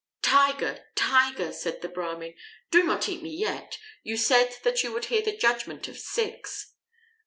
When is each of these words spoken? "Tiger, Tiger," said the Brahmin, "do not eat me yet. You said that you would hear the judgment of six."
"Tiger, 0.23 0.83
Tiger," 0.95 1.53
said 1.53 1.83
the 1.83 1.87
Brahmin, 1.87 2.33
"do 2.71 2.81
not 2.81 3.07
eat 3.07 3.21
me 3.21 3.29
yet. 3.29 3.77
You 4.01 4.17
said 4.17 4.57
that 4.63 4.81
you 4.81 4.91
would 4.93 5.05
hear 5.05 5.21
the 5.21 5.37
judgment 5.37 5.87
of 5.87 5.95
six." 5.99 6.73